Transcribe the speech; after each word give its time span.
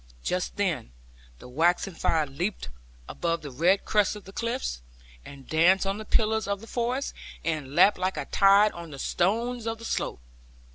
Just 0.23 0.55
then 0.55 0.93
the 1.37 1.47
waxing 1.47 1.93
fire 1.93 2.25
leaped 2.25 2.69
above 3.07 3.43
the 3.43 3.51
red 3.51 3.85
crest 3.85 4.15
of 4.15 4.23
the 4.23 4.33
cliffs, 4.33 4.81
and 5.23 5.47
danced 5.47 5.85
on 5.85 5.99
the 5.99 6.05
pillars 6.05 6.47
of 6.47 6.59
the 6.59 6.65
forest, 6.65 7.13
and 7.45 7.75
lapped 7.75 7.99
like 7.99 8.17
a 8.17 8.25
tide 8.25 8.71
on 8.71 8.89
the 8.89 8.97
stones 8.97 9.67
of 9.67 9.77
the 9.77 9.85
slope. 9.85 10.19